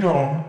[0.00, 0.39] know,